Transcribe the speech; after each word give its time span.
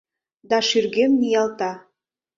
Да 0.49 0.57
шÿргем 0.67 1.11
ниялта. 1.21 1.71